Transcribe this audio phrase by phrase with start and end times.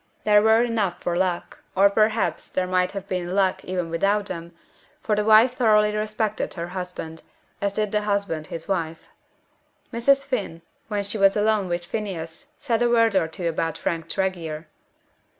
[0.23, 4.51] There were enough for luck, or perhaps there might have been luck even without them,
[4.99, 7.21] for the wife thoroughly respected her husband,
[7.61, 9.09] as did the husband his wife.
[9.93, 10.25] Mrs.
[10.25, 14.65] Finn, when she was alone with Phineas, said a word or two about Frank Tregear.